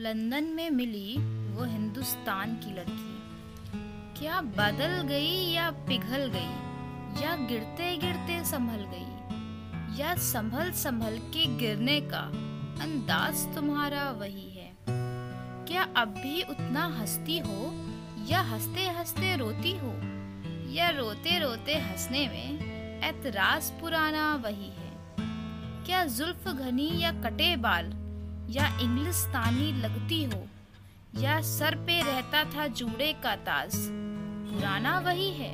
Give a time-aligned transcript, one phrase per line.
[0.00, 1.16] London में मिली
[1.54, 3.18] वो हिंदुस्तान की लड़की।
[4.20, 6.52] क्या बदल गई या पिघल गई,
[7.24, 12.20] या गिरते गिरते संभल गई, या संभल संभल के गिरने का
[12.82, 14.72] अंदाज तुम्हारा वही है।
[15.66, 17.74] क्या अब भी उतना हंसती हो,
[18.28, 19.92] या हँसते हँसते रोती हो,
[20.74, 22.58] या रोते रोते हंसने में
[23.00, 24.92] ऐतराज पुराना वही है।
[25.86, 28.07] क्या जुल्फ घनी या कटे बाल
[28.50, 30.42] या इंग्लिस्तानी लगती हो,
[31.20, 33.76] या सर पे रहता था जूड़े का ताज,
[34.50, 35.52] पुराना वही है।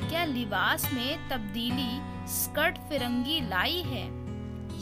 [0.00, 4.06] क्या लिबास में तब्दीली स्कर्ट फिरंगी लाई है,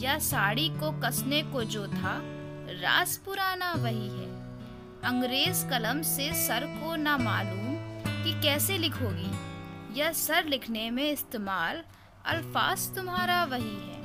[0.01, 2.19] या साड़ी को कसने को जो था,
[2.81, 4.29] रास पुराना वही है।
[5.03, 7.75] अंग्रेज़ कलम से सर को ना मालूम
[8.23, 9.31] कि कैसे लिखोगी,
[9.99, 11.83] या सर लिखने में इस्तेमाल
[12.25, 14.04] अल्फाज तुम्हारा वही है।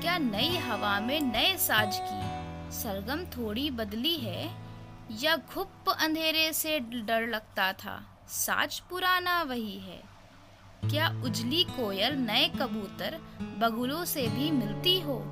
[0.00, 2.18] क्या नई हवा में नए साज की?
[2.78, 4.54] सरगम थोड़ी बदली है,
[5.22, 8.02] या घुप अंधेरे से डर लगता था?
[8.28, 10.02] साज पुराना वही है।
[10.90, 13.18] क्या उजली कोयल नए कबूतर
[13.58, 15.24] बगुलों से भी मिलती हो?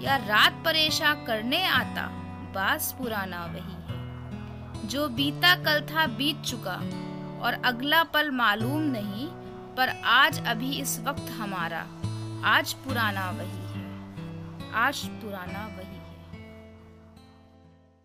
[0.00, 2.06] या रात परेशा करने आता,
[2.54, 6.76] बास पुराना वही है। जो बीता कल था बीत चुका,
[7.42, 9.28] और अगला पल मालूम नहीं,
[9.74, 11.86] पर आज अभी इस वक्त हमारा,
[12.44, 13.66] आज पुराना वही
[14.76, 16.15] आज पुराना वही है।